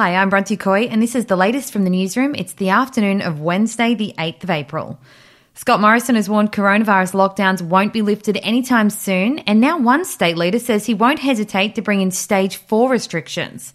Hi, 0.00 0.14
I'm 0.16 0.30
Bronte 0.30 0.56
Coy, 0.56 0.84
and 0.84 1.02
this 1.02 1.14
is 1.14 1.26
the 1.26 1.36
latest 1.36 1.74
from 1.74 1.84
the 1.84 1.90
newsroom. 1.90 2.34
It's 2.34 2.54
the 2.54 2.70
afternoon 2.70 3.20
of 3.20 3.38
Wednesday, 3.38 3.94
the 3.94 4.14
8th 4.16 4.44
of 4.44 4.48
April. 4.48 4.98
Scott 5.52 5.78
Morrison 5.78 6.14
has 6.14 6.26
warned 6.26 6.52
coronavirus 6.52 7.12
lockdowns 7.12 7.60
won't 7.60 7.92
be 7.92 8.00
lifted 8.00 8.38
anytime 8.38 8.88
soon, 8.88 9.40
and 9.40 9.60
now 9.60 9.76
one 9.76 10.06
state 10.06 10.38
leader 10.38 10.58
says 10.58 10.86
he 10.86 10.94
won't 10.94 11.18
hesitate 11.18 11.74
to 11.74 11.82
bring 11.82 12.00
in 12.00 12.12
stage 12.12 12.56
four 12.56 12.88
restrictions. 12.88 13.74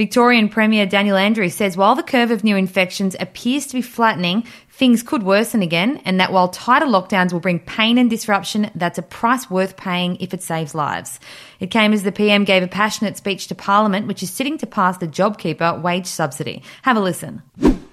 Victorian 0.00 0.48
Premier 0.48 0.86
Daniel 0.86 1.18
Andrews 1.18 1.54
says 1.54 1.76
while 1.76 1.94
the 1.94 2.02
curve 2.02 2.30
of 2.30 2.42
new 2.42 2.56
infections 2.56 3.14
appears 3.20 3.66
to 3.66 3.74
be 3.74 3.82
flattening, 3.82 4.44
things 4.70 5.02
could 5.02 5.22
worsen 5.22 5.60
again, 5.60 6.00
and 6.06 6.18
that 6.18 6.32
while 6.32 6.48
tighter 6.48 6.86
lockdowns 6.86 7.34
will 7.34 7.38
bring 7.40 7.58
pain 7.58 7.98
and 7.98 8.08
disruption, 8.08 8.70
that's 8.74 8.96
a 8.96 9.02
price 9.02 9.50
worth 9.50 9.76
paying 9.76 10.16
if 10.16 10.32
it 10.32 10.42
saves 10.42 10.74
lives. 10.74 11.20
It 11.58 11.70
came 11.70 11.92
as 11.92 12.02
the 12.02 12.12
PM 12.12 12.44
gave 12.44 12.62
a 12.62 12.66
passionate 12.66 13.18
speech 13.18 13.46
to 13.48 13.54
Parliament, 13.54 14.06
which 14.06 14.22
is 14.22 14.30
sitting 14.30 14.56
to 14.56 14.66
pass 14.66 14.96
the 14.96 15.06
JobKeeper 15.06 15.82
wage 15.82 16.06
subsidy. 16.06 16.62
Have 16.80 16.96
a 16.96 17.00
listen. 17.00 17.42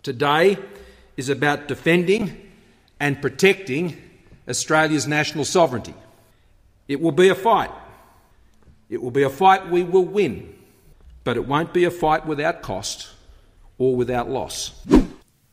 Today 0.01 0.57
is 1.17 1.27
about 1.27 1.67
defending 1.67 2.37
and 3.01 3.21
protecting 3.21 3.97
Australia's 4.47 5.07
national 5.07 5.43
sovereignty. 5.43 5.93
It 6.87 7.01
will 7.01 7.11
be 7.11 7.27
a 7.27 7.35
fight. 7.35 7.71
It 8.89 9.01
will 9.01 9.11
be 9.11 9.23
a 9.23 9.29
fight 9.29 9.69
we 9.69 9.83
will 9.83 10.05
win, 10.05 10.53
but 11.27 11.35
it 11.35 11.45
won't 11.45 11.73
be 11.73 11.83
a 11.83 11.91
fight 11.91 12.25
without 12.25 12.61
cost 12.61 13.09
or 13.77 13.97
without 13.97 14.29
loss. 14.29 14.81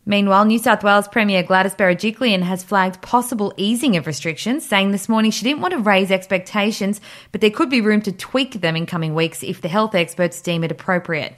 Meanwhile, 0.07 0.45
New 0.45 0.61
South 0.61 0.85
Wales 0.85 1.09
Premier 1.09 1.43
Gladys 1.43 1.75
Berejiklian 1.75 2.43
has 2.43 2.63
flagged 2.63 3.03
possible 3.03 3.53
easing 3.57 3.97
of 3.97 4.07
restrictions, 4.07 4.65
saying 4.65 4.93
this 4.93 5.09
morning 5.09 5.33
she 5.33 5.43
didn't 5.43 5.63
want 5.63 5.75
to 5.75 5.81
raise 5.81 6.13
expectations, 6.13 7.01
but 7.33 7.41
there 7.41 7.51
could 7.51 7.71
be 7.71 7.81
room 7.81 8.01
to 8.03 8.13
tweak 8.13 8.61
them 8.61 8.77
in 8.77 8.87
coming 8.87 9.17
weeks 9.17 9.43
if 9.43 9.63
the 9.63 9.69
health 9.69 9.97
experts 9.97 10.41
deem 10.41 10.63
it 10.63 10.71
appropriate. 10.71 11.35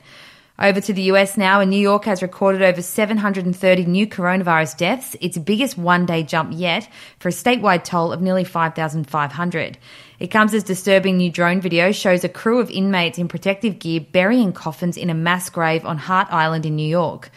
Over 0.58 0.80
to 0.80 0.92
the 0.94 1.02
US 1.02 1.36
now, 1.36 1.60
and 1.60 1.70
New 1.70 1.78
York 1.78 2.06
has 2.06 2.22
recorded 2.22 2.62
over 2.62 2.80
730 2.80 3.84
new 3.84 4.06
coronavirus 4.06 4.78
deaths, 4.78 5.14
its 5.20 5.36
biggest 5.36 5.76
one 5.76 6.06
day 6.06 6.22
jump 6.22 6.52
yet, 6.54 6.88
for 7.18 7.28
a 7.28 7.32
statewide 7.32 7.84
toll 7.84 8.10
of 8.10 8.22
nearly 8.22 8.44
5,500. 8.44 9.78
It 10.18 10.28
comes 10.28 10.54
as 10.54 10.64
disturbing 10.64 11.18
new 11.18 11.30
drone 11.30 11.60
video 11.60 11.92
shows 11.92 12.24
a 12.24 12.30
crew 12.30 12.58
of 12.58 12.70
inmates 12.70 13.18
in 13.18 13.28
protective 13.28 13.78
gear 13.78 14.00
burying 14.00 14.54
coffins 14.54 14.96
in 14.96 15.10
a 15.10 15.14
mass 15.14 15.50
grave 15.50 15.84
on 15.84 15.98
Hart 15.98 16.28
Island 16.30 16.64
in 16.64 16.74
New 16.74 16.88
York. 16.88 17.30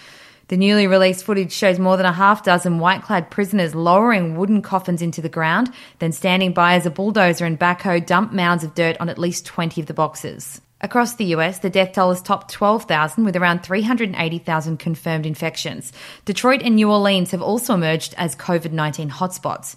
The 0.47 0.55
newly 0.55 0.87
released 0.87 1.25
footage 1.25 1.51
shows 1.51 1.77
more 1.77 1.97
than 1.97 2.05
a 2.05 2.13
half 2.13 2.43
dozen 2.45 2.79
white 2.79 3.03
clad 3.03 3.29
prisoners 3.29 3.75
lowering 3.75 4.37
wooden 4.37 4.61
coffins 4.61 5.01
into 5.01 5.21
the 5.21 5.27
ground, 5.27 5.73
then 5.99 6.13
standing 6.13 6.53
by 6.53 6.75
as 6.75 6.85
a 6.85 6.89
bulldozer 6.89 7.45
and 7.45 7.59
backhoe 7.59 8.03
dump 8.03 8.31
mounds 8.31 8.63
of 8.63 8.75
dirt 8.75 8.95
on 9.01 9.09
at 9.09 9.19
least 9.19 9.45
20 9.45 9.81
of 9.81 9.87
the 9.87 9.93
boxes. 9.93 10.61
Across 10.81 11.15
the 11.15 11.25
US, 11.35 11.59
the 11.59 11.69
death 11.69 11.91
toll 11.91 12.09
has 12.09 12.21
topped 12.21 12.51
12,000 12.53 13.25
with 13.25 13.35
around 13.35 13.63
380,000 13.63 14.77
confirmed 14.77 15.25
infections. 15.25 15.91
Detroit 16.23 16.61
and 16.63 16.75
New 16.75 16.89
Orleans 16.89 17.31
have 17.31 17.41
also 17.41 17.73
emerged 17.73 18.13
as 18.17 18.35
COVID 18.35 18.71
19 18.71 19.09
hotspots. 19.09 19.75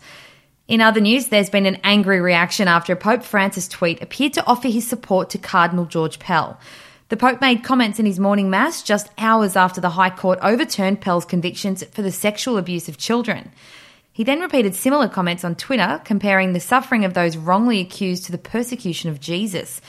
In 0.69 0.81
other 0.81 1.01
news, 1.01 1.27
there's 1.27 1.51
been 1.51 1.67
an 1.67 1.81
angry 1.83 2.21
reaction 2.21 2.69
after 2.69 2.95
Pope 2.95 3.25
Francis' 3.25 3.67
tweet 3.67 4.01
appeared 4.01 4.33
to 4.35 4.47
offer 4.47 4.69
his 4.69 4.87
support 4.87 5.29
to 5.31 5.39
Cardinal 5.39 5.87
George 5.87 6.21
Pell. 6.21 6.59
The 7.09 7.17
Pope 7.17 7.41
made 7.41 7.65
comments 7.65 7.99
in 7.99 8.07
his 8.07 8.21
morning 8.21 8.49
mass 8.49 8.83
just 8.83 9.11
hours 9.19 9.57
after 9.57 9.81
the 9.81 9.91
High 9.91 10.11
Court 10.11 10.39
overturned 10.41 11.01
Pell's 11.01 11.25
convictions 11.25 11.85
for 11.93 12.01
the 12.01 12.13
sexual 12.13 12.57
abuse 12.57 12.89
of 12.89 12.97
children. 12.97 13.51
He 14.13 14.25
then 14.25 14.41
repeated 14.41 14.75
similar 14.75 15.09
comments 15.09 15.43
on 15.43 15.57
Twitter, 15.57 16.01
comparing 16.05 16.53
the 16.53 16.61
suffering 16.61 17.05
of 17.05 17.13
those 17.13 17.37
wrongly 17.37 17.81
accused 17.81 18.25
to 18.27 18.33
the 18.33 18.39
persecution 18.39 19.11
of 19.11 19.21
Jesus. 19.21 19.81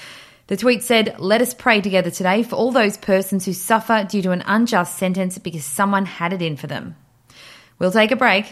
The 0.47 0.57
tweet 0.57 0.83
said, 0.83 1.15
Let 1.19 1.41
us 1.41 1.53
pray 1.53 1.81
together 1.81 2.11
today 2.11 2.43
for 2.43 2.55
all 2.55 2.71
those 2.71 2.97
persons 2.97 3.45
who 3.45 3.53
suffer 3.53 4.05
due 4.09 4.21
to 4.23 4.31
an 4.31 4.43
unjust 4.45 4.97
sentence 4.97 5.37
because 5.37 5.63
someone 5.63 6.05
had 6.05 6.33
it 6.33 6.41
in 6.41 6.57
for 6.57 6.67
them. 6.67 6.95
We'll 7.79 7.91
take 7.91 8.11
a 8.11 8.15
break. 8.15 8.51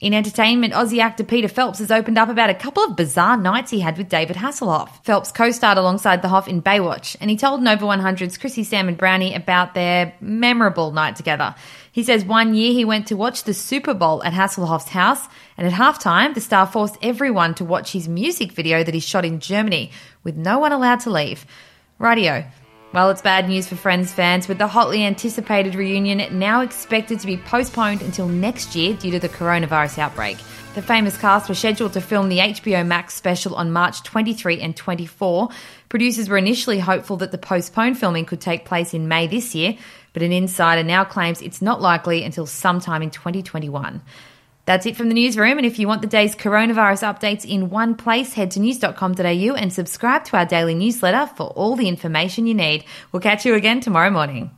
In 0.00 0.14
entertainment, 0.14 0.74
Aussie 0.74 1.00
actor 1.00 1.24
Peter 1.24 1.48
Phelps 1.48 1.80
has 1.80 1.90
opened 1.90 2.18
up 2.18 2.28
about 2.28 2.50
a 2.50 2.54
couple 2.54 2.84
of 2.84 2.94
bizarre 2.94 3.36
nights 3.36 3.72
he 3.72 3.80
had 3.80 3.98
with 3.98 4.08
David 4.08 4.36
Hasselhoff. 4.36 5.04
Phelps 5.04 5.32
co-starred 5.32 5.76
alongside 5.76 6.22
the 6.22 6.28
Hoff 6.28 6.46
in 6.46 6.62
Baywatch, 6.62 7.16
and 7.20 7.28
he 7.28 7.36
told 7.36 7.62
Nova 7.62 7.84
100's 7.84 8.38
Chrissy 8.38 8.62
Sam 8.62 8.86
and 8.86 8.96
Brownie 8.96 9.34
about 9.34 9.74
their 9.74 10.14
memorable 10.20 10.92
night 10.92 11.16
together. 11.16 11.52
He 11.90 12.04
says 12.04 12.24
one 12.24 12.54
year 12.54 12.72
he 12.72 12.84
went 12.84 13.08
to 13.08 13.16
watch 13.16 13.42
the 13.42 13.52
Super 13.52 13.92
Bowl 13.92 14.22
at 14.22 14.34
Hasselhoff's 14.34 14.90
house, 14.90 15.26
and 15.56 15.66
at 15.66 15.72
halftime, 15.72 16.32
the 16.32 16.40
star 16.40 16.68
forced 16.68 16.96
everyone 17.02 17.56
to 17.56 17.64
watch 17.64 17.90
his 17.90 18.08
music 18.08 18.52
video 18.52 18.84
that 18.84 18.94
he 18.94 19.00
shot 19.00 19.24
in 19.24 19.40
Germany, 19.40 19.90
with 20.22 20.36
no 20.36 20.60
one 20.60 20.70
allowed 20.70 21.00
to 21.00 21.10
leave. 21.10 21.44
Radio. 21.98 22.44
Well, 22.94 23.10
it's 23.10 23.20
bad 23.20 23.50
news 23.50 23.68
for 23.68 23.76
Friends 23.76 24.14
fans, 24.14 24.48
with 24.48 24.56
the 24.56 24.66
hotly 24.66 25.04
anticipated 25.04 25.74
reunion 25.74 26.38
now 26.38 26.62
expected 26.62 27.20
to 27.20 27.26
be 27.26 27.36
postponed 27.36 28.00
until 28.00 28.26
next 28.26 28.74
year 28.74 28.94
due 28.94 29.10
to 29.10 29.18
the 29.18 29.28
coronavirus 29.28 29.98
outbreak. 29.98 30.38
The 30.74 30.80
famous 30.80 31.18
cast 31.18 31.50
were 31.50 31.54
scheduled 31.54 31.92
to 31.92 32.00
film 32.00 32.30
the 32.30 32.38
HBO 32.38 32.86
Max 32.86 33.12
special 33.12 33.54
on 33.56 33.72
March 33.72 34.02
23 34.04 34.62
and 34.62 34.74
24. 34.74 35.50
Producers 35.90 36.30
were 36.30 36.38
initially 36.38 36.78
hopeful 36.78 37.18
that 37.18 37.30
the 37.30 37.36
postponed 37.36 37.98
filming 37.98 38.24
could 38.24 38.40
take 38.40 38.64
place 38.64 38.94
in 38.94 39.06
May 39.06 39.26
this 39.26 39.54
year, 39.54 39.76
but 40.14 40.22
an 40.22 40.32
insider 40.32 40.82
now 40.82 41.04
claims 41.04 41.42
it's 41.42 41.60
not 41.60 41.82
likely 41.82 42.24
until 42.24 42.46
sometime 42.46 43.02
in 43.02 43.10
2021. 43.10 44.00
That's 44.68 44.84
it 44.84 44.98
from 44.98 45.08
the 45.08 45.14
newsroom. 45.14 45.56
And 45.56 45.64
if 45.64 45.78
you 45.78 45.88
want 45.88 46.02
the 46.02 46.06
day's 46.08 46.36
coronavirus 46.36 47.02
updates 47.02 47.46
in 47.46 47.70
one 47.70 47.94
place, 47.94 48.34
head 48.34 48.50
to 48.50 48.60
news.com.au 48.60 49.22
and 49.54 49.72
subscribe 49.72 50.26
to 50.26 50.36
our 50.36 50.44
daily 50.44 50.74
newsletter 50.74 51.26
for 51.36 51.46
all 51.46 51.74
the 51.74 51.88
information 51.88 52.46
you 52.46 52.52
need. 52.52 52.84
We'll 53.10 53.22
catch 53.22 53.46
you 53.46 53.54
again 53.54 53.80
tomorrow 53.80 54.10
morning. 54.10 54.57